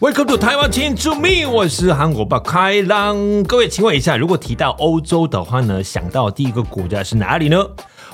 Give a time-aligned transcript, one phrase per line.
[0.00, 0.70] Welcome to Taiwan
[1.02, 3.42] to me，我是韩国爸开朗。
[3.42, 7.58] 各位，请问一下，如果提到欧洲的话呢，想到第一个国家是哪里呢？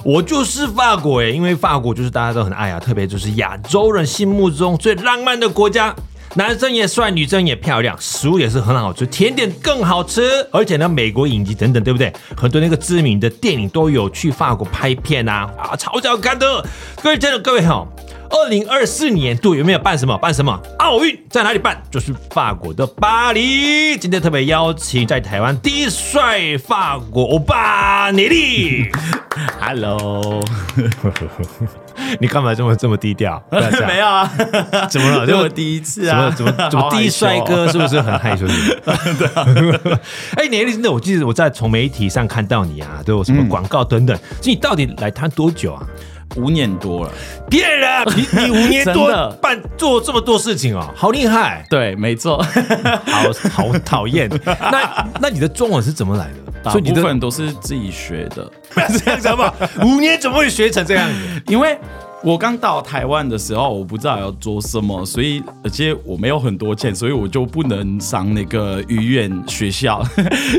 [0.02, 5.95] 我就是法国诶，因为法国就是大家都很爱啊，特别就是亚洲人心目中最浪漫的国家。
[6.36, 12.12] 男生也帅，女生也漂亮，食物也是很好吃，甜点更好吃，而且呢，美国影集等等，对不对？
[12.35, 16.64] 很多那个知名的电影都有去法国拍片啊，啊，超级好看的。
[17.03, 17.87] 各位亲爱的各位好，
[18.30, 20.17] 二零二四年度有没有办什么？
[20.18, 20.61] 办什么？
[20.79, 21.80] 奥运在哪里办？
[21.90, 23.96] 就是法国的巴黎。
[23.96, 28.90] 今天特别邀请在台湾第一帅法国欧巴尼利。
[29.61, 30.43] Hello。
[32.20, 33.42] 你干嘛这么这么低调？
[33.86, 34.30] 没有啊，
[34.91, 35.27] 怎么了？
[35.27, 38.47] 这我第一次啊，怎么怎么怎么第一帅哥是不是很害羞？
[38.47, 39.47] 对啊。
[40.36, 44.16] 哎，你真的，我记得我在从媒体上看到你啊，都有什么广告等等。
[44.41, 45.86] 所以你到底来台多久啊？
[46.37, 47.12] 五年多了。
[47.48, 47.91] 骗人！
[48.17, 51.64] 你你五年多 办做这么多事情哦，好厉害。
[51.70, 52.42] 对，没错。
[53.06, 54.28] 好好讨厌。
[54.44, 56.53] 那那你的中文是怎么来的？
[56.62, 59.53] 大部分都是自己学的，不要这样子嘛！
[59.83, 61.42] 五年怎么会学成这样子？
[61.47, 61.78] 因为
[62.22, 70.03] 我刚到台湾的时候，我不知道要做什么，所以而且我没有很多钱，所以我就不能上那个语言学校，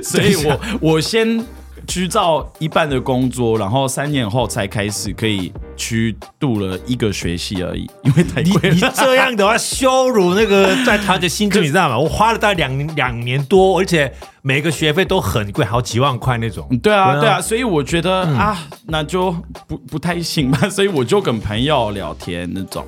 [0.03, 1.44] 所以我我先。
[1.88, 8.75] 去找一半的工作，然后三年后才开始可以去度了一个学期而已，因为太贵了。
[8.75, 11.97] 你这样的话羞辱那个在台的新生，你知道吗？
[12.00, 16.67] 我花了大概两两年多，而且每个学费都很贵，好几万块那种。
[16.83, 19.31] 对啊，对啊，所以我觉得、嗯、啊，那就
[19.67, 22.86] 不不太行吧， 所以我就跟朋友聊天那种，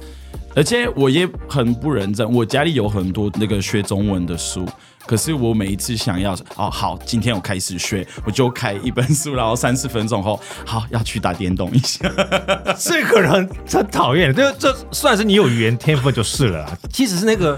[0.56, 4.66] 而且我也很不认真，我家里有很多那个学中文的书。
[5.08, 12.12] 可是我每一次想要哦好，今天我开始学，我就开一本书，然后三十分钟后，好要去打电动一下。
[12.78, 16.78] 这个人真讨厌，这这算是你有语言天赋就是了啦。
[16.92, 17.58] 其实是那个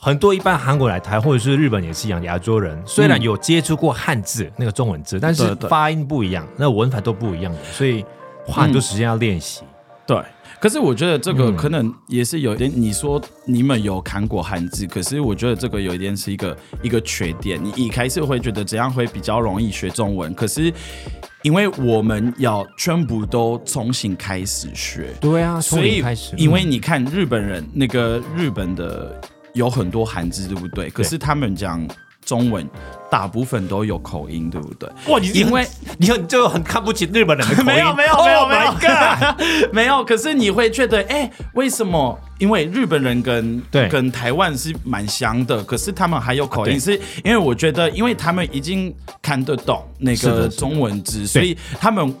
[0.00, 8.02] 很多一般韩国来台或者是日本也是一样，亚洲人虽然有接触过汉字、嗯、那个中文字，但是发音不一样，那文法都不一样的，所以
[8.46, 9.60] 花很多时间要练习。
[9.62, 9.68] 嗯、
[10.06, 10.22] 对。
[10.60, 17.62] 可是我觉得这个可能也是有一点，你说你们有看过汉字，可是我觉得这个有一点是一个一个缺点。
[17.62, 20.72] 你一开始会觉得这样会比较容易学中文，可是
[21.42, 26.02] 因为我们要全部都重新开始学，对啊，所以
[26.36, 29.20] 因为你看日本人那个日本的
[29.52, 30.90] 有很多汉字，对不对？
[30.90, 31.86] 可是他们讲
[32.26, 32.68] 中文。
[33.08, 34.90] 大部分都有口音，对不对？
[35.06, 35.64] 哇，你因为
[35.96, 40.04] 你很就很看不起日本人的口音，没有没有没有没有，没有。
[40.04, 42.18] 可是你会觉得，哎，为什么？
[42.38, 52.12] 因为日本人跟对跟台湾是蛮像的，可是他们还有口音，是因为我觉得，因为他们已经看得懂那个中文字，所以他们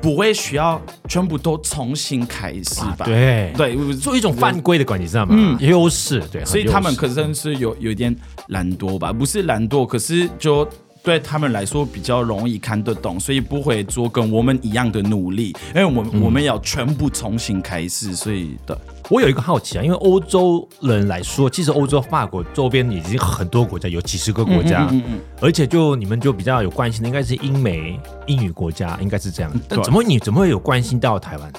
[0.00, 3.04] 不会需要全部都重新开始吧？
[3.04, 5.34] 对对，做一种犯规的管理，你知道吗？
[5.36, 8.14] 嗯，优势对，所以他们可能是有有一点
[8.48, 9.12] 懒惰吧？
[9.12, 10.28] 不是懒惰，可是。
[10.38, 10.68] 就
[11.02, 18.78] 对他们来说比较容易看得懂，所以不会做跟我们一样的努力，因为我们、嗯、我们要全部重新开始，所以的。
[19.08, 29.52] 我有一个好奇啊，因为欧洲人来说，其实欧洲法国周边已经很多国家，有几十个国家，嗯嗯而且就你们就比较有关心的，应该是英美英语国家，应该是这样。
[29.68, 31.52] 但怎么你怎么会有关心到台湾？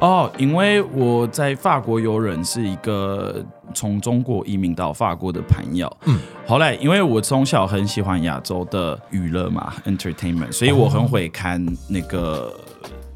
[0.00, 12.52] 哦，因为我在法国有认识一个从中国移民到法国的朋友，嗯，后来因为我从小很喜欢亚洲的娱乐嘛，entertainment，所以我很会看那个。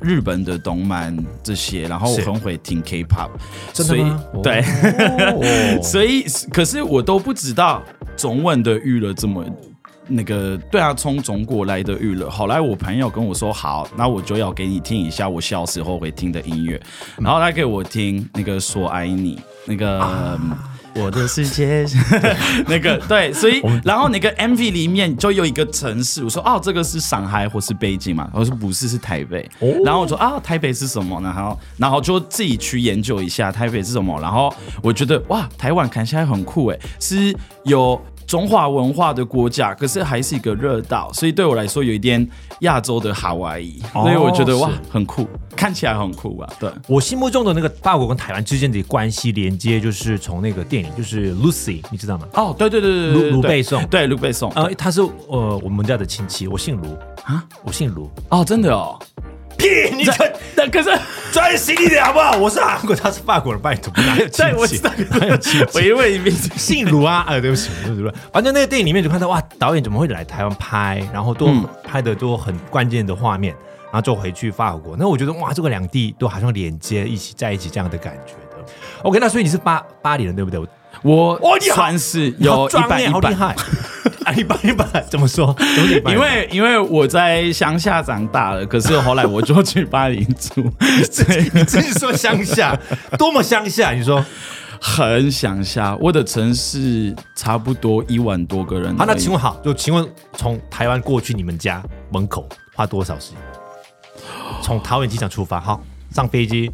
[0.01, 3.31] 日本的动漫这些，然后我很会听 K-pop，
[3.73, 4.05] 所以
[4.43, 7.83] 对，哦、 所以可是我都不知道
[8.17, 9.45] 中文的娱乐这么
[10.06, 12.31] 那个，对啊，从中国来的娱乐。
[12.31, 16.81] 后来我朋友跟我说，好，那我就要给你听一下我小时候会听的音乐，
[17.19, 20.01] 然后他给我听那个说爱你，那个。
[20.01, 20.39] 啊
[20.97, 21.84] 我的世界，
[22.67, 28.29] 那个对，所以然后那个 MV 里面就有一个城市，我说哦，这个是上海或是北京嘛？
[28.33, 29.49] 我说不是，是台北。
[29.85, 31.33] 然后我说啊，台北是什么呢？
[31.35, 34.19] 然后然后就自己去研究一下台北是什么。
[34.21, 38.00] 然后我觉得哇，台湾看起来很酷诶，是有。
[38.26, 42.26] 中华文化的国家，可是还是一个热岛，所以对我来说有一点
[42.61, 46.49] 亚洲的夏威夷，哦、所以我觉得哇，很酷，看起来很酷吧？
[46.58, 52.26] 对，我心目中的那个法国跟台湾之间的关系连接，就是从那个电影，就是 Lucy，你知道吗？
[52.34, 56.96] 哦，对对对对对，卢卢贝松，对卢贝松，呃，他是呃我们家的亲戚，我姓卢。
[57.26, 58.96] 啊，我姓卢，哦，真的哦。
[59.67, 59.95] 屁！
[59.97, 60.91] 你可但可是
[61.33, 62.37] 专心一点好不好？
[62.37, 64.83] 我是韩国，他是法国人，拜托，哪有亲戚？
[65.11, 65.67] 哪有亲戚？
[65.75, 67.25] 我因为你 姓卢啊！
[67.29, 71.03] 哎，对不起，对不起，反正那个电影里面就看到哇，导演怎么会来台湾拍？
[71.13, 71.49] 然后都
[71.85, 73.55] 拍的都很关键的画面，
[73.85, 74.97] 然后就回去法国。
[74.99, 78.73] 那我觉得哇，这个两地都好像连接一起在一起这样的感觉的。
[79.03, 80.61] OK，那所以你是巴巴黎人对不对？
[81.03, 83.55] 我哦，你好算是有一半一半，好厉害，
[84.26, 85.55] 啊，一般一般，怎么说？
[86.05, 90.69] 因为因为我在乡下长大了，可是后来我就去巴黎住。
[90.81, 92.76] 你 自己 你自己说乡下，
[93.17, 93.93] 多么乡下？
[93.93, 94.25] 你说
[94.81, 98.96] 很乡下，我的城市差不多一万多个人。
[98.96, 101.81] 好，那请问好，就请问从台湾过去你们家
[102.11, 103.38] 门口花多少时间？
[104.61, 105.81] 从桃园机场出发，好，
[106.11, 106.69] 上飞机，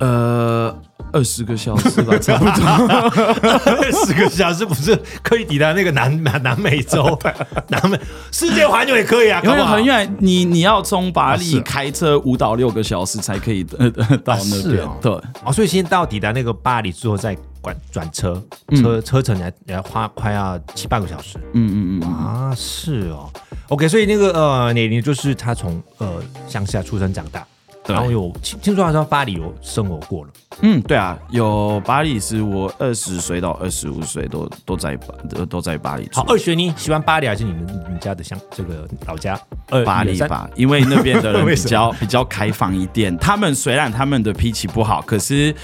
[0.00, 0.76] 呃。
[1.12, 2.66] 二十个小时吧， 差不多。
[2.66, 7.18] 二十个小时不是可以抵达那个南南南美洲、
[7.68, 7.98] 南美
[8.30, 9.40] 世界环游也可以啊？
[9.44, 13.64] 因为很远，你你要从巴黎开车五到六个小时才可以
[14.24, 14.84] 到那边。
[14.84, 15.12] 啊、对，
[15.44, 18.42] 哦，所以先到抵达那个巴黎之后再转转车，
[18.76, 21.38] 车车程来要花快要七八个小时。
[21.54, 23.30] 嗯嗯嗯啊，是哦。
[23.68, 27.46] OK，所以那个呃，你你就是他从呃乡下出生长大。
[27.94, 30.30] 然后有听听说他在巴黎有生活过了，
[30.62, 34.96] 嗯，对啊，有巴黎是我二十岁到二十五岁都都在
[35.28, 36.08] 都都在巴黎。
[36.12, 39.38] 好，二学你喜欢巴黎还是你们你们家的乡这个老家？
[39.84, 43.16] 巴黎吧，因为那边的人 比较比较开放一点。
[43.18, 45.54] 他们虽然他们的脾气不好，可是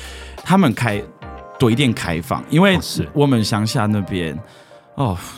[0.43, 1.03] 他们开
[1.59, 4.35] 多一点开放，因为是我们乡下那边。
[4.35, 4.41] 哦，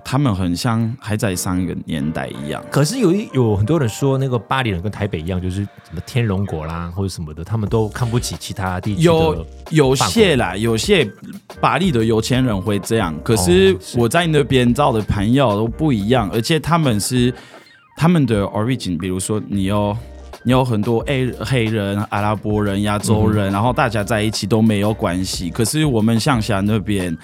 [0.04, 2.62] 他们很像还在上一个年代一样。
[2.70, 9.02] 可是有一有很多人说，那个巴黎人跟台北一样，就是什么天龙国啦或者什么的，他们都看不起其他地区。
[9.02, 11.10] 有有些啦，有些
[11.58, 13.18] 巴黎的有钱人会这样。
[13.24, 17.32] 可是我在那边找的朋友都不一样，而且他们是
[17.96, 19.96] 他们的 origin，比如说你有
[20.42, 25.48] 你有很多黑黑人、阿拉伯人、亚洲人，嗯、然后大家在一起都没有关系。
[25.48, 27.16] 可是我们乡下那边。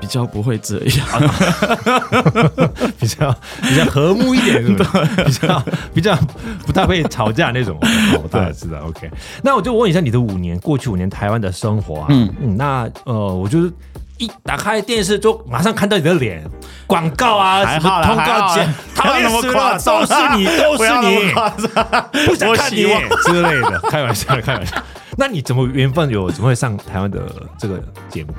[0.00, 1.06] 比较不会这样，
[2.98, 4.90] 比较比较和睦一点，是不是？
[5.24, 5.64] 比较
[5.94, 6.18] 比较
[6.66, 7.78] 不太会吵架那种。
[8.22, 8.78] 我大概知道。
[8.86, 9.10] OK，
[9.42, 13.72] 那我就问一下你的五年，过去五年台湾的生活啊，嗯嗯，那呃，我就是
[14.18, 16.42] 一打开电视就马上看到你的脸，
[16.86, 21.32] 广告啊，什么通告剪，讨厌死了，都是你，都是你，
[22.26, 22.84] 不想看你
[23.24, 24.76] 之类的，开玩笑，开玩笑。
[25.16, 27.20] 那你怎么缘分有怎么会上台湾的
[27.58, 28.32] 这个节目？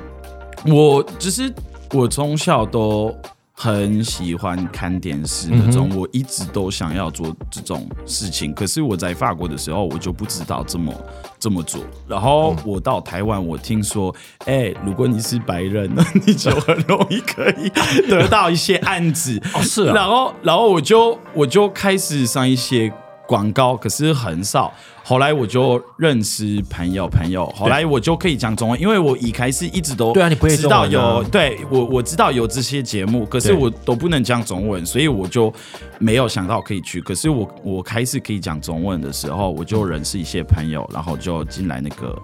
[0.66, 1.52] 我只是
[1.92, 3.14] 我从小都
[3.52, 8.54] 很喜欢看电视那种，我一直都想要做这种事情。
[8.54, 10.94] 可是我在法国的时候，我就不知道这么
[11.38, 11.82] 这么做。
[12.06, 14.14] 然后我到台湾，我听说，
[14.46, 17.68] 哎，如果你是白人，那你就很容易可以
[18.08, 19.40] 得到一些案子。
[19.54, 19.94] 哦，是啊。
[19.94, 22.92] 然后，然后我就我就开始上一些。
[23.30, 24.74] 广告可是很少，
[25.04, 35.54] 后来我就认识朋友，朋友后来我就可以讲中文，因为我一开始一直都对啊，你不会知道有对我我知道有这些节目，可是我都不能讲中文，所以我就
[36.00, 37.00] 没有想到可以去。
[37.00, 42.20] 可是我我开始可以讲中文的时候，我就认识一些朋友，然后就进来那个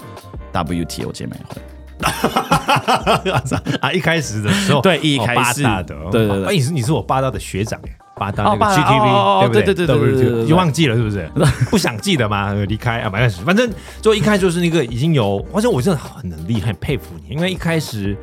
[0.52, 1.62] WTO 姐妹会。
[3.80, 7.96] 啊，一开始的时候对，一开始的对对对，你是你是我霸道的学长哎。
[8.18, 9.62] 八大那个 GTV，对不对？
[9.62, 11.30] 对对对对，就忘记了是不是？
[11.70, 12.54] 不想记得吗？
[12.66, 13.70] 离开啊，没关系，反正
[14.00, 18.16] 就一开始就是那个已经有，而且我真的很很厉害，很佩服你，因为一开始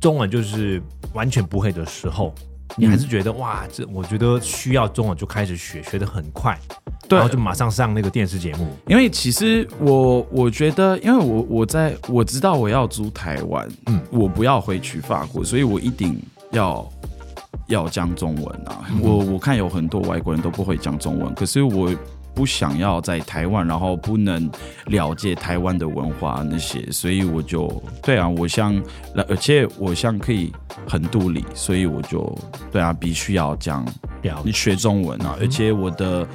[0.00, 0.82] 中文就是
[1.14, 2.34] 完全不会的时候，
[2.76, 6.58] 你还是觉得哇，这我觉得需要中文就开始学，学的很快，
[7.08, 8.76] 对然后就马上上那个电视节目。
[8.86, 16.20] 因为其实我我觉得，因为我我在我知道我要住台湾，嗯，我不要回去法国，所以我一定
[16.52, 16.86] 要。
[17.66, 18.84] 要讲中文啊！
[19.00, 21.90] 我我看有很多外国人都不会讲中文，可是我
[22.34, 24.50] 不想要在台湾，然后不能
[24.86, 28.80] 了解台湾的文化那些，所以我就对啊，我想，
[29.28, 30.52] 而且我想可以
[30.88, 32.38] 很独立，所以我就
[32.70, 33.84] 对啊，必须要讲，
[34.44, 35.36] 你学中文啊！
[35.40, 36.26] 而且我的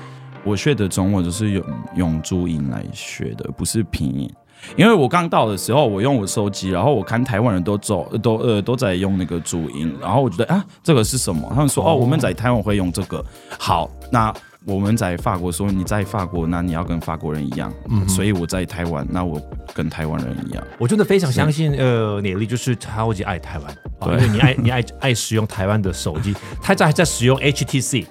[0.44, 1.64] 我学的中文都是用
[1.96, 4.30] 用注音来学的，不是拼音。
[4.76, 11.48] 因为我刚到的时候，我用我手机，然后我看台湾人都走都呃都在用那个注音，然后我觉得啊，这个是什么？
[11.54, 13.24] 他们说哦，我们在台湾会用这个。
[13.60, 14.34] 好，那
[14.66, 17.72] 我们在法国说你在法国，那你要跟法国人一样。
[17.90, 19.42] 嗯，所以我在台湾，那我
[19.74, 20.64] 跟台湾人一样。
[20.78, 28.06] 我真的非常相信呃，聂力就是超级爱台湾，对，因为你爱你爱爱使用台湾的手机，他在还在使用 HTC。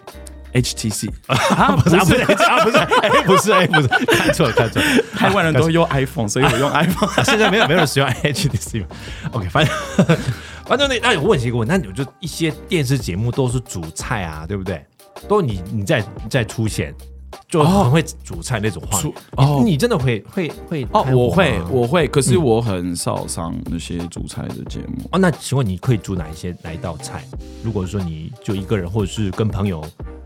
[0.52, 7.24] HTC 啊，不是不是啊，不是哎，不是哎，不是看错了看错了，台湾人都用 iPhone，所以我用 iPhone。
[7.24, 8.86] 现在没有没有人使用 HTC 嘛。
[9.32, 9.74] OK，反正
[10.66, 14.84] 反正那那有问题一个问题，那你就一些电视节目都是煮菜啊，对不对？
[15.28, 16.94] 都你你在在出现，
[17.48, 19.00] 就很会煮菜那种话。
[19.36, 25.08] 哦，你真的会会会哦，我会我会，可是我很少上那些煮菜的节目。
[25.12, 27.24] 哦，那请问你可以煮哪一些哪一道菜？
[27.62, 29.82] 如果说你就一个人，或者是跟朋友。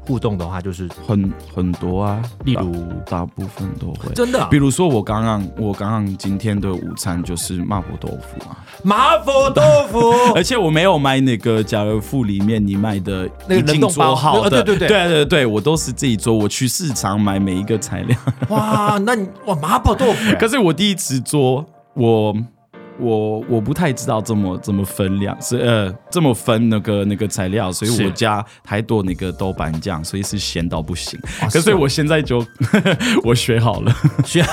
[0.06, 2.72] 互动的话，就是很很多啊，例如
[3.04, 4.48] 大，大部分都会真的、啊。
[4.50, 16.36] 比如说我刚刚我刚刚今天的午餐就是麻婆豆腐啊，麻婆豆腐， 而且我没有买那个家乐福里面你买的那个冷冻包好的，对对对对对对，我都是自己做。
[16.36, 18.16] 我去市场买每一个材料。
[18.50, 22.36] 哇，那你哇麻婆豆腐， 可是我第一次做我。
[22.98, 31.18] 我我不太知道怎么怎么分量是呃这么分那个那个材料，所以我加太多那个豆瓣酱，所以是咸到不行。
[31.40, 32.44] 啊、可是我现在就
[33.22, 34.44] 我学好了，学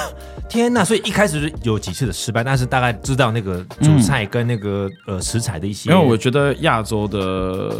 [0.49, 0.83] 天哪！
[0.83, 5.89] 所以一开始是有几次的失败，但是大概知道那个主菜跟那个、嗯、呃食材的一些。
[5.89, 7.71] 因为我觉得亚洲的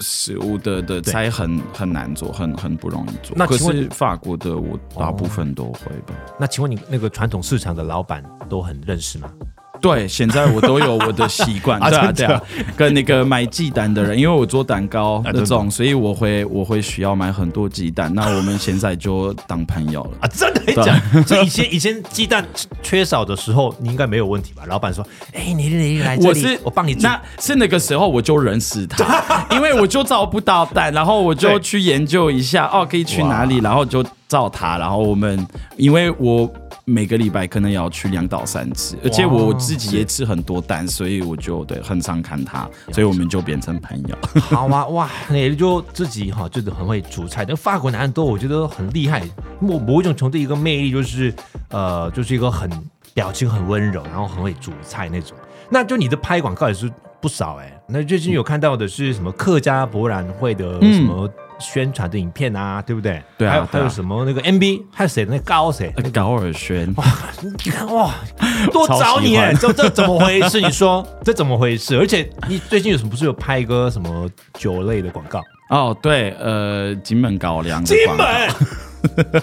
[0.00, 3.34] 食物的的菜很很难做，很很不容易做。
[3.36, 6.14] 那可是法国的我大部分都会吧？
[6.14, 9.32] 哦、那请问你那个传统市场的老板都很认识吗？
[9.80, 12.40] 对，现在我都有我的习惯， 对啊，对啊，
[12.76, 18.12] 跟那个买鸡蛋的人，因为我做蛋糕那种，所以我会我会需要买很多鸡蛋。
[18.14, 20.28] 那我们现在就当朋友了啊！
[20.28, 22.44] 真的讲， 所以以前以前鸡蛋
[22.82, 24.64] 缺少的时候，你应该没有问题吧？
[24.66, 35.46] 老板说：“哎，你你来这里，我是我帮你。”那是那个时候我就认识他， 因为我就找不到蛋，然后我就去研究一下哦，可以去哪里，然后就找他，然后我们
[35.76, 36.52] 因为我。
[36.90, 44.18] 每个礼拜可能要去两到三次，而且我自己也吃很多蛋，所以我就对很常看他，所以我们就变成朋友。
[44.40, 47.44] 好啊， 哇，也就自己哈，就是很会煮菜。
[47.48, 49.22] 那法国男人都我觉得很厉害，
[49.60, 51.32] 某某一种程度一个魅力就是，
[51.68, 52.68] 呃，就是一个很
[53.14, 55.36] 表情很温柔，然后很会煮菜那种。
[55.70, 57.80] 那就你的拍广告也是不少哎、欸。
[57.86, 61.26] 那最近有看到的是什么客家博览会的什么？
[61.26, 63.22] 嗯宣传的影片啊，对不对？
[63.38, 65.24] 对啊，还有还有什么那个 MV，还有谁？
[65.28, 65.94] 那高谁？
[66.12, 66.92] 高尔宣。
[66.96, 67.04] 哇，
[67.42, 68.14] 你看哇，
[68.72, 70.60] 多找你哎，这这怎么回事？
[70.60, 71.96] 你说 这怎么回事？
[71.98, 73.10] 而且你最近有什么？
[73.10, 75.42] 不是有拍一个什么酒类的广告？
[75.68, 77.84] 哦，对，呃，金门高粱。
[77.84, 79.42] 金门。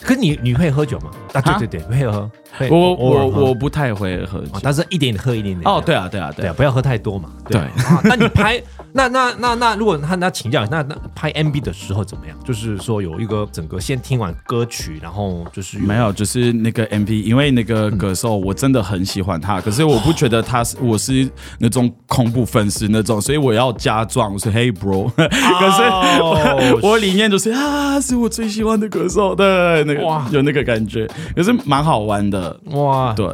[0.00, 1.10] 可你你会喝酒吗？
[1.32, 2.30] 啊，对对对，会喝。
[2.70, 5.68] 我我我不太会喝酒，但是一点点喝一点点。
[5.68, 7.30] 哦，对啊，对啊，对啊，不要喝太多嘛。
[7.46, 7.60] 对。
[8.04, 8.62] 那你拍？
[8.92, 12.36] 那那那那，如果他那请教，那那拍 MV 的时候怎么样？
[12.44, 21.28] 就是说有一个整个先听完歌曲，然后就是没有，就是那个 MV，因为那个歌手我真的很喜欢他，可是我不觉得他是我是
[21.58, 25.82] 那种恐怖粉丝那种，所以我要加装我是 Hey Bro， 可是
[26.22, 33.28] 我，我里面就是啊，是我最喜欢的歌手，对，那个哇，有那个感觉，可是蛮好玩的哇，对。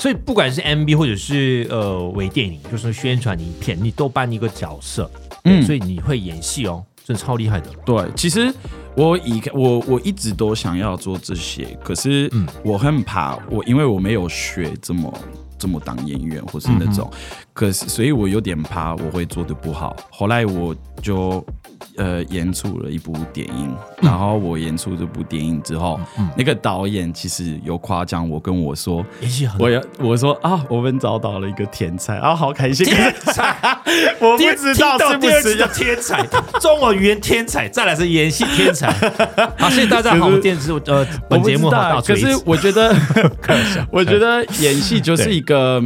[0.00, 5.08] 所以不管是 MV 或者是呃微电影，就是宣传影片，你都扮一个角色，
[5.44, 7.70] 嗯，所以你会演戏哦，真的超厉害的。
[7.84, 8.50] 对，其实
[8.96, 12.30] 我以我我一直都想要做这些，可是
[12.64, 15.12] 我很怕我，因为我没有学这么
[15.58, 17.18] 这么当演员或是那种，嗯、
[17.52, 19.94] 可是所以我有点怕我会做的不好。
[20.10, 21.44] 后来我就。
[21.96, 29.04] 呃，演出了一部电影，然后我演出这部电影之后，嗯、那个导演其实有夸奖我，跟我说，
[29.58, 32.86] 我要我说啊，我们找到了一个天才啊，好开心！
[32.86, 33.56] 天才，
[34.20, 36.26] 我不知道是不是叫天才，
[36.60, 38.90] 中文语言天才，再来是演戏天才。
[39.58, 42.94] 好，谢谢大家好，我们电视呃，本节目好，可是我觉得，
[43.90, 45.82] 我觉得演戏就是一个。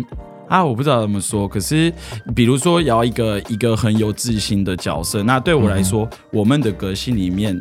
[0.48, 1.92] 啊，我不知道怎么说，可是
[2.34, 7.60] 比如说要一个一个很有自信的角色，那对我来说，嗯、我们的个性里面，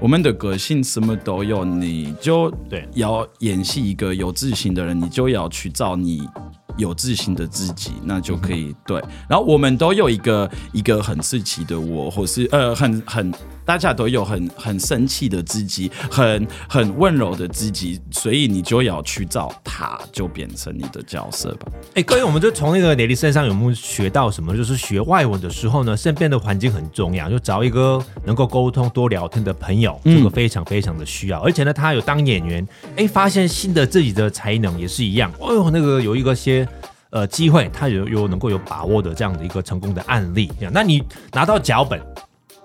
[0.00, 6.28] 我们的个性什么都有，你就对要演戏一个有自信的人，你就要去找你。
[6.76, 9.02] 有自信的自己，那就可以、嗯、对。
[9.28, 13.32] 然后我们都有一个一个很刺激的我，或是呃很很
[13.68, 21.66] 大家都有很很生气的自己，很很温柔的自己，所以你就要去找他，就变成你的角色吧。
[21.88, 24.56] 哎、欸，各位，我们就从那个雷利身上有没有学到什么？
[24.56, 31.38] 就是学外文的时候呢，身边的环境很重要，就找一个能够沟通、多聊天的朋友，这个非常非常的需要。
[31.40, 35.30] 嗯、而且呢，他有当演员，哎、欸，发现新的自己的才能也是一样。
[35.38, 36.66] 哦呦，那个有一个些。
[37.10, 41.98] 呃，机会他有有能够有把握的这样的一个成功的案例，那你拿到脚本，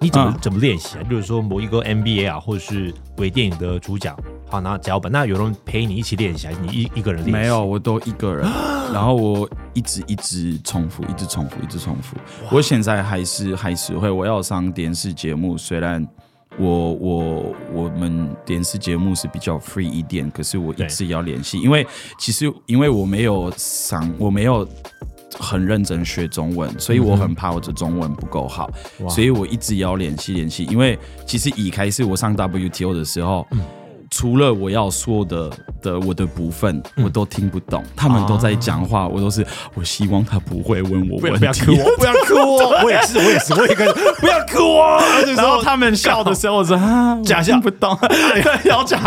[0.04, 1.02] 你怎么、嗯、怎么练习啊？
[1.08, 4.14] 比如说某一个 NBA 啊，或者是微电影的主角，
[4.50, 7.32] 好拿脚本，那有人陪你一起练习，你一一个人练习？
[7.32, 8.44] 没有，我都一个人，
[8.94, 12.18] 然后我一直一直重复，一直重复，一直重复。
[12.52, 16.06] 我现在还是还是会，我要上电视节目，虽然。
[16.60, 21.84] 我我我们电视节目是比较 free 一点，可是我一直要联系，因为
[22.20, 24.64] 其实因为我没有上，我没有
[25.40, 30.64] 很认真学中文，所以我很怕我的中文不够好，嗯、所以我一直要联系联系。
[30.66, 33.60] 因为其实一开始我上 WTO 的时候，嗯、
[34.10, 35.50] 除了我要说的
[35.82, 37.84] 的我的部分，我都听不懂。
[37.96, 41.40] 他们都在讲话，我都是我希望他不会问我问题。
[41.40, 43.88] 不要哭我，不要哭我， 我也是，我也是，我也跟
[44.20, 45.02] 不要哭我。
[45.36, 47.98] 然后他们笑的时候，我说啊，假笑不懂，
[48.66, 49.00] 要假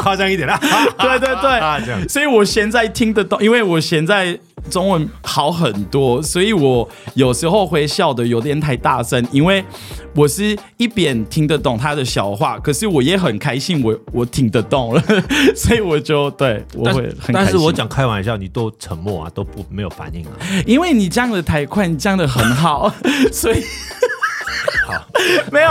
[0.00, 0.58] 夸张一点啦。
[0.98, 2.08] 对对对，这样。
[2.08, 4.38] 所以我现在听得懂，因为我现在。
[4.70, 9.64] 中文好很多，所以我有时候会笑的有点太大声，因为
[10.14, 15.02] 我是一边听得懂他的小话，可是我也很开心我，我我听得懂了，
[15.54, 17.14] 所以我就对我会。
[17.32, 20.32] 但是我讲开玩笑，你都沉默啊，都不没有反应啊，
[20.66, 22.92] 因为你讲的太快，你讲的很好，
[23.32, 23.62] 所以
[24.86, 25.06] 好
[25.52, 25.70] 没有。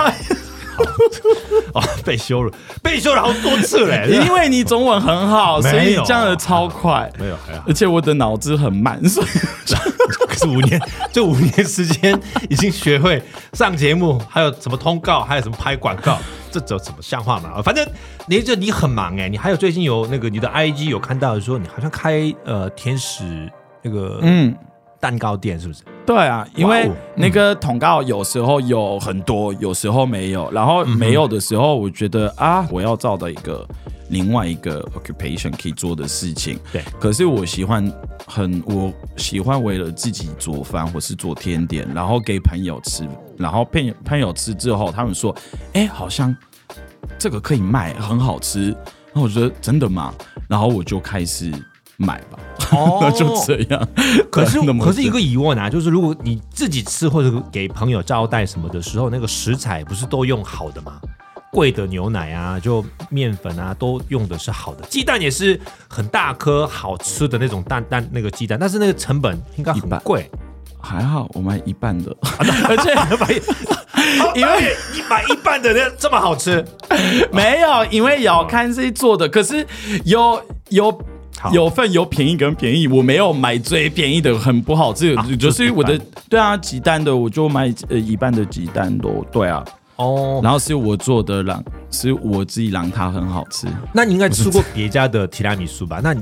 [1.73, 2.51] 哦，被羞辱，
[2.81, 4.07] 被羞辱好多次嘞！
[4.25, 7.11] 因为你中文很好，所以讲的超快。
[7.19, 7.35] 没有，
[7.67, 9.27] 而且我的脑子很慢，所以
[10.27, 13.21] 可是五年，这五年时间已经学会
[13.53, 16.17] 上节目，还有什么通告，还有什么拍广告，
[16.51, 17.61] 这这怎么像话嘛？
[17.61, 17.87] 反正
[18.27, 23.51] 你这你很忙哎，你还有最近有那个你的 IG 有看到说你好像开呃天使
[23.81, 24.55] 那个嗯。
[24.99, 25.83] 蛋糕店是不是？
[26.05, 30.51] 对啊，因为那个通告有时候有很多，有时候没有。
[30.51, 33.65] 然后没有的时候，我觉得啊，我要找到一个
[34.09, 36.59] 另外一个 occupation 可以做的事情。
[36.73, 37.89] 对，可是我喜欢
[38.27, 43.07] 很，我喜欢为了自己做饭或是做甜点，然后给朋友吃。
[43.37, 45.33] 然后朋友朋友吃之后，他们说
[45.73, 46.35] ：“哎，好像
[47.17, 48.75] 这个可以卖，很好吃。”
[49.13, 50.13] 那我觉得真的吗？
[50.49, 51.49] 然后我就开始。
[52.03, 52.37] 买吧，
[52.71, 53.87] 哦， 就这样。
[54.29, 60.99] 可是， 可是一个疑问啊，就是如果你自己吃或者给朋友招待什么的时候，那个食材不是都用好的吗？
[61.51, 64.83] 贵的牛奶啊，就面粉啊，都用的是好的。
[64.87, 70.29] 鸡蛋也是很大颗、好吃的那种蛋蛋，那个鸡蛋，但是那个成本应该很贵。
[70.81, 72.13] 还好我买一半的，
[72.67, 72.91] 而且
[74.35, 76.65] 因为你买一半的那这么好吃，
[77.31, 79.29] 没有，因为要看谁做的。
[79.29, 79.65] 可是
[80.05, 81.01] 有有。
[81.51, 85.15] 有份有便宜跟便宜，我没有买最便宜的，很不好吃。
[85.37, 89.63] 就是我的，对啊，鸡蛋的我就买呃一半的鸡蛋都对啊。
[89.97, 93.67] 哦，然后是我做的让，是我自己让它很好吃。
[93.93, 96.01] 那你应该吃过别家的提拉米苏吧？
[96.03, 96.15] 那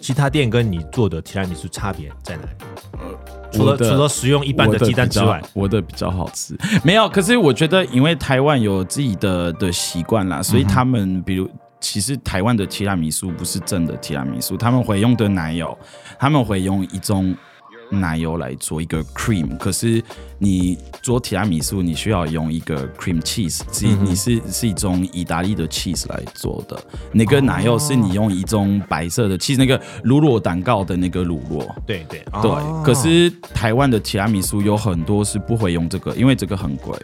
[0.00, 2.48] 其他店跟你做的提拉米苏差别在哪里？
[2.92, 6.56] 呃，除了除了使用一般的鸡蛋之外，我的比较好吃。
[6.82, 11.48] 没有，可是我觉得因为台湾有自己的的习惯啦，所以他们比如。
[11.80, 15.76] 其实台湾的提拉米苏不是真的提拉米苏，他们会用的奶油，
[16.18, 17.34] 他们会用一种
[17.90, 19.56] 奶油来做一个 cream。
[19.56, 20.00] 可是
[20.38, 26.78] 你做提拉米苏，你需要用一个 cream cheese，是你是是一种意大利的 cheese 来做的。
[27.12, 31.66] 那个奶油是你用一种白色的 cheese，那个乳酪蛋糕的那个乳酪。
[31.86, 32.84] 对对对。
[32.84, 36.94] 可是台湾的提拉米苏有很多是不会用这个，因为这个很贵，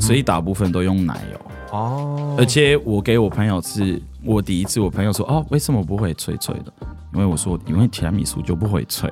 [0.00, 1.40] 所以大部分都用奶油。
[1.70, 2.36] 哦。
[2.38, 4.02] 而且我给我朋友吃。
[4.24, 6.72] 我第一次，我朋友说：“哦，为什么不会脆脆的？”
[7.14, 9.10] 因为我说：“因为提拉米苏就不会脆，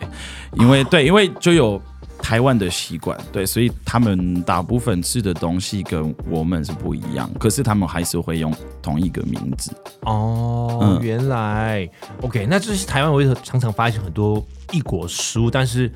[0.55, 1.81] 因为对，因为就有
[2.19, 11.89] 台湾的习惯，对，所以他们大部分吃的东西跟我们是不一样，可是他们还是会用同一个名字。”哦，嗯、原来
[12.21, 15.91] OK，那就是台湾，我也常常发现很多异国食物，但是。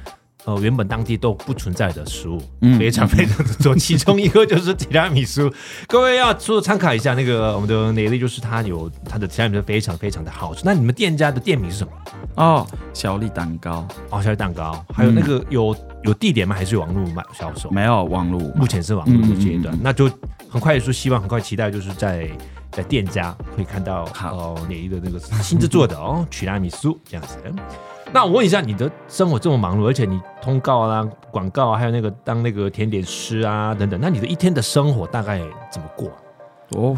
[0.46, 3.74] 呃，原本当地都不存在的食物，嗯、非常非常的多。
[3.76, 5.52] 其中一个就是提拉米苏，
[5.86, 10.62] 各位要说参考一下那个我们的内力，就是它有它的提拉米苏非常非常的好吃。
[10.64, 11.92] 那你们店家的店名是什么？
[12.36, 13.86] 哦，小粒蛋糕。
[14.08, 14.84] 哦，小粒蛋糕。
[14.94, 16.54] 还有那个有有地点吗？
[16.56, 17.70] 还是网络卖销售？
[17.70, 19.78] 没有网络，目前是网络的阶段。
[19.82, 20.10] 那就
[20.48, 22.30] 很快说，希望很快期待，就是在
[22.72, 27.36] 在店家会看到哦内力的那个亲自做的哦提拉米苏这样子。
[28.12, 36.10] 那我问一下，你的生活这么忙碌，而且你通告啊、广告啊，还有那个当那个甜点师啊等等，那你的一天的生活大概怎么过？
[36.70, 36.96] 哦，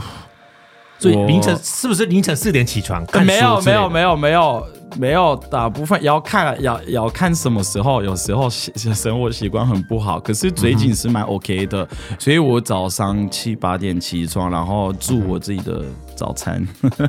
[0.98, 3.04] 所以凌晨是不是凌晨四点起床？
[3.24, 4.66] 没有，没有，没有，没有。
[4.98, 15.82] 没有，大部分要看要要看什么时候，有时候生活习惯很不好，可是最近是蛮 OK 的，嗯、所以我早上七八点起床，然后住我自己的
[16.22, 16.64] 早餐。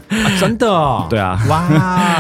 [0.10, 1.06] 啊、真的、哦？
[1.12, 1.39] 对啊。
[1.47, 1.67] 哇，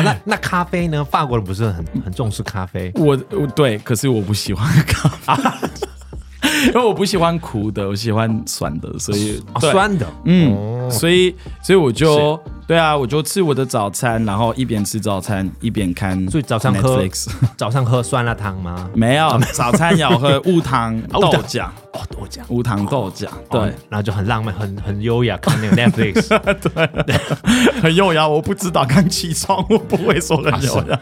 [0.05, 1.03] 那那咖啡呢？
[1.03, 2.91] 法国人不是很很重视咖啡？
[2.95, 5.33] 我我对，可是我不喜欢咖啡。
[5.33, 5.57] 啊
[6.67, 10.53] 因为我不喜欢苦的，我喜欢酸的，所以、哦、酸的，嗯，
[10.89, 16.17] 所以所以我就对啊，我就吃我的早餐，然后一边吃早餐一边看。
[16.29, 17.03] 所以早上喝
[17.57, 18.89] 早上喝酸辣汤吗？
[18.93, 26.29] 没有， 早餐要喝无糖豆浆 哦，豆浆无糖豆浆，对，然后就很浪漫，很很优雅，看那个 Netflix，
[27.03, 27.17] 对，
[27.81, 28.27] 很优雅。
[28.27, 30.99] 我不知道刚起床，我不会说很优雅。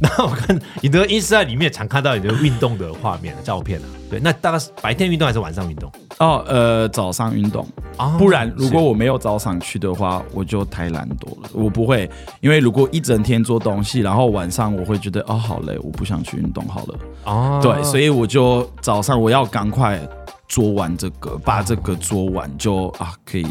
[0.00, 3.84] 那 那我看你的 Instagram 里面常看到你的运动的画面、照片啊。
[4.10, 5.90] 对，那大概是白天运动还是晚上运动？
[6.18, 7.64] 哦，呃，早上运动。
[7.98, 11.50] 哦，不然如果我没有早上去的话，我就太懒惰了。
[11.52, 12.10] 我不会，
[12.40, 16.98] 因为如果一整天做东西，然后晚上我会觉得哦好累，我不想去运动好了。
[17.24, 20.00] 哦，对，所以我就早上我要赶快
[20.48, 23.46] 做完这个，把这个做完就啊可以。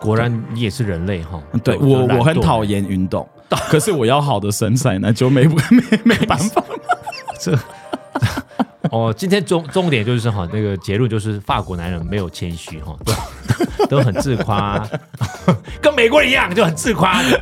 [0.00, 1.38] 果然你也是人类哈。
[1.62, 3.28] 对，我我很讨厌运动。
[3.68, 5.62] 可是我要好的身材呢，就没没
[6.04, 6.64] 没办法。
[7.40, 7.58] 这
[8.90, 12.96] 哦，今天重重点就是哈，那个结论就是法国男人没有谦虚哈，
[13.78, 14.84] 都 都很自夸，
[15.80, 17.40] 跟美国人一样就很自夸的。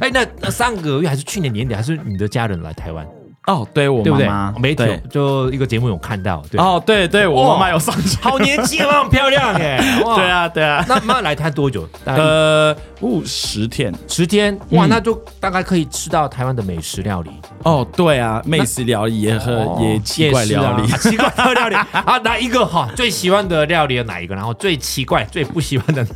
[0.00, 3.06] 哎，那那上个月还是去年年底，还是你的家人来台湾？
[3.50, 6.40] 哦，对我妈妈没错，就一个节目有看到。
[6.50, 9.76] 对哦，对对，我妈妈有上去， 好年轻啊，很漂亮耶。
[10.16, 10.84] 对啊，对啊。
[10.88, 11.88] 那妈来台多久？
[12.04, 14.56] 呃，五十天，十天。
[14.70, 17.30] 哇，那就大概可以吃到台湾的美食料理。
[17.64, 21.74] 哦，对啊，美食料理也很也奇怪料理，奇怪的料理。
[21.92, 22.88] 啊，哪一个哈？
[22.94, 24.34] 最喜欢的料理有哪一个？
[24.34, 26.06] 然后最奇怪、最不喜欢的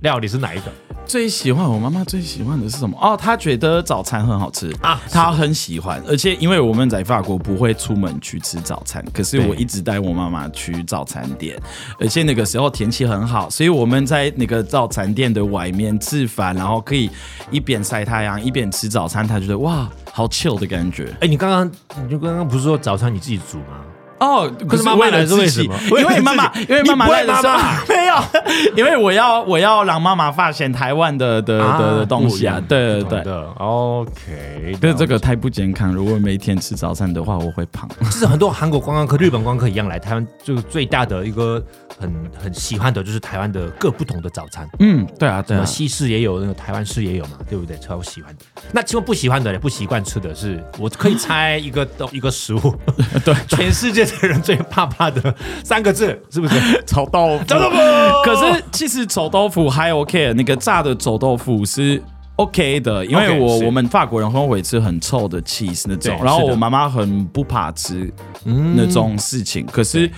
[0.00, 0.72] 料理是哪一个？
[1.10, 2.96] 最喜欢我妈妈最喜欢的是什么？
[3.02, 6.00] 哦，她觉得早餐很好吃啊，她很喜欢。
[6.06, 11.60] 而且因为我们在法国不会出门去吃早餐，可是我一直带我妈妈去早餐店，
[11.98, 17.10] 而且那个时候天气很好，所以我们在那个早餐店的外面吃饭，然后可以
[17.50, 21.12] 一边晒太阳一边吃早餐，她觉得哇，好 chill 的感觉。
[21.20, 21.68] 哎，你刚刚
[22.04, 23.82] 你就刚刚不是说早餐你自己煮吗？
[24.20, 25.74] 哦，可是妈妈来是为什么？
[25.98, 28.14] 因为妈妈，因为妈妈来的时候 没有，
[28.76, 37.88] 因为我要我要让妈妈发现台湾的的的东西啊，对对对，OK，但是这个太不健康，如果每天吃早餐的话，我会胖。
[38.00, 41.62] 就是很多韩国观光客、日本观光客一样来台湾，就是最大的一个
[41.98, 44.68] 很很喜欢的就是台湾的各不同的早餐。
[44.80, 47.78] 嗯，对啊，对啊，西式也有，那个台湾式也有嘛，对不对？
[47.78, 48.44] 超喜欢的。
[48.70, 52.74] 那其实不喜欢的、不习惯吃的是，我可以猜一个一个食物，
[53.24, 54.09] 对，全世界。
[54.26, 56.54] 人最怕怕的三个字是不是
[56.86, 57.44] 臭豆腐？
[57.46, 57.76] 臭豆腐。
[58.24, 62.02] 可是其实臭豆腐还 OK，那个炸的臭豆腐是
[62.36, 68.12] OK 的，因为我我们法国人很会吃很臭的 cheese 那种，然后我妈妈很不怕吃
[68.44, 69.66] 那种事情。
[69.66, 70.10] 可是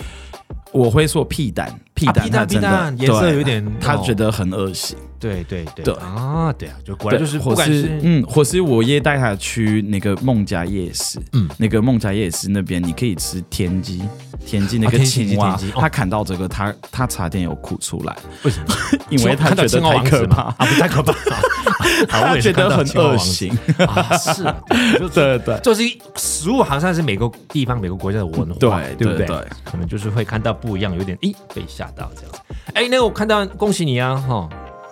[0.70, 4.96] 我会说屁蛋，屁蛋，屁蛋，屁蛋，颜色有点，他觉得很恶心。
[5.20, 5.94] 对对对，对。
[5.94, 14.02] 啊，对啊，就果然就是，或是嗯，或是我也带他去那个孟家夜市，嗯，那个孟家夜市那边你可以吃田鸡，
[14.44, 18.74] 田鸡那个青蛙，他看到这个他他差点有哭出来，为什么？
[19.10, 20.42] 因为他觉得太可怕。
[20.42, 21.14] 啊，不太可怕，
[22.08, 23.56] 他觉得很恶心。
[23.86, 24.42] 啊，是，
[25.14, 25.84] 对对，就是
[26.16, 29.26] 食物好像是每个地方每个国家的文化，对对不对？
[29.64, 32.40] 可能就是会看到不一样，有点咦被吓到这样子。
[32.74, 34.48] 哎，那我看到恭喜你啊，哈。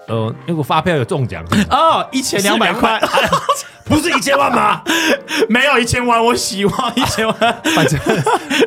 [0.08, 3.00] 呃，那个发票有中奖哦，一千两百块，
[3.90, 4.80] 不是一千万吗？
[5.48, 7.36] 没有一千万，我希望一千万。
[7.74, 7.98] 反正，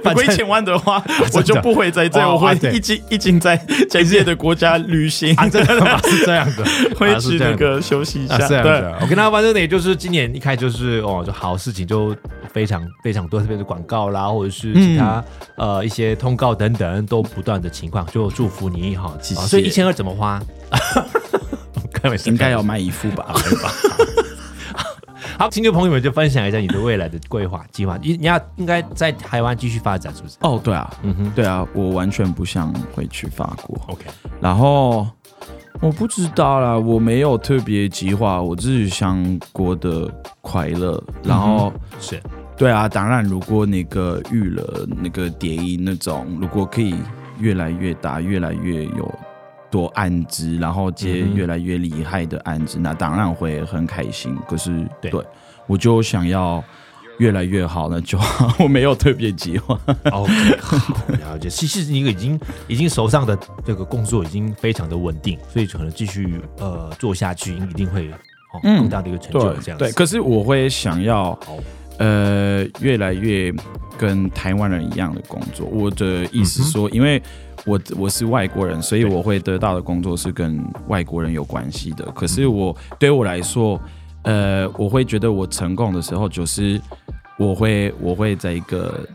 [0.04, 3.56] 如果一千万的话，我就不会在这，我会一直一直在
[3.90, 5.36] 在这些的国家旅行。
[5.50, 6.00] 真的吗？
[6.06, 6.64] 是这样的，
[7.00, 8.38] 会去那个休息一下。
[8.48, 12.16] 对，我跟他反正也就是今年一开就是哦，就好事情就
[12.52, 15.24] 非常非常多，特别是广告啦，或者是其他
[15.56, 19.14] 呃一些通告等等都不断的情况，就祝福你哈。
[19.22, 20.42] 所以一千二怎么花？
[22.26, 23.34] 应该要买一副吧？
[25.38, 27.98] 好，听众朋友们就分享一下你的未来的规划计划。
[28.02, 30.38] 你你要应该在台湾继续发展，是不是？
[30.42, 33.80] 哦，对啊，嗯哼，对啊，我完全不想回去法国。
[33.88, 34.06] OK，
[34.40, 35.08] 然后
[35.82, 40.10] 我不知道啦，我没有特别计划，我只是想过得
[40.42, 41.04] 快乐。
[41.24, 42.22] 然后、嗯、是，
[42.56, 46.96] 对啊，当然，如果那个遇了那个电影那种，如果可以
[47.40, 49.20] 越来越大，越来越有。
[49.74, 54.38] 多案子，然后接越来越厉害的案子，嗯、那当然会很开心。
[54.48, 55.26] 可是，对，对
[55.66, 56.64] 我就想要
[57.18, 59.76] 越来越好，那就好， 我没有特别计划。
[60.12, 60.78] OK，好
[61.16, 61.50] 了解。
[61.50, 69.40] 其实你已经已经手上的这个工作已经非常的稳定，所以可能继续呃做下去，一定会哦更大的一个成就。
[69.56, 69.90] 这样对。
[69.90, 71.36] 对，可是我会想要
[71.98, 73.52] 呃越来越
[73.98, 75.66] 跟台湾人一样的工作。
[75.66, 77.20] 我的意思说，嗯、因为。
[77.66, 82.04] 我我是外国人，所以我会得到的工作是跟外国人有关系的。
[82.12, 83.80] 可是我对我来说，
[84.24, 86.80] 呃，我会觉得我成功的时候，就是
[87.38, 89.08] 我会我会在一个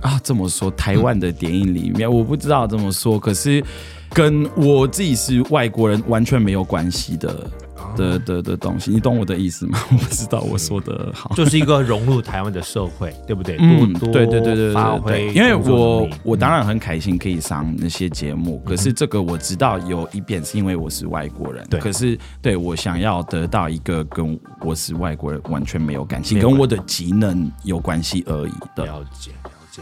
[0.00, 3.62] 啊这么说台湾的电影里面，我不知道怎么说，可是
[4.10, 7.50] 跟我自己是外国人完全没有关系的
[7.96, 9.78] 的的的东西，你懂我的意思吗？
[9.90, 13.56] 我不知道我说的好， 就是一个融入台湾的社会， 对不对？
[13.58, 28.84] 嗯，多多对对对对发挥，对因为我我当然很开心可以上那些节目，嗯、可是这个我知道有一点是因为我是外国人，对，可是对我想要得到一个跟我是外国人完全没有感情，跟我的技能有关系而已的。
[28.84, 29.30] 了解。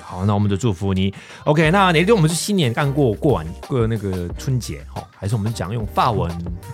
[0.05, 1.13] 好，那我们就祝福你。
[1.45, 6.31] OK，那哪天我们是新年刚过过完过那个春节哈，还是我们讲用法文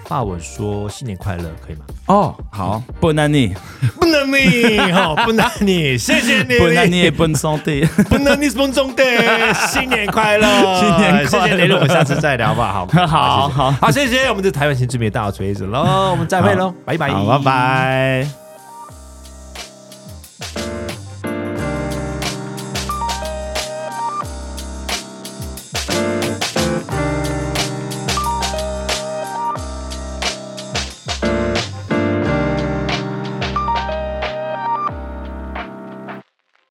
[0.07, 1.85] 法文说新年快乐可以吗？
[2.07, 13.07] 哦，好，Bonne année，Bonne année，好，Bonne année，谢谢你，Bonne année，Bonne santé，Bonne année，Bonne santé，新年快乐，新年快乐， 谢谢雷，我们下次再聊好不好？
[13.07, 18.41] 好好好，好，谢谢我们的台湾新知名大锤子喽，我们再会喽，拜拜，拜拜。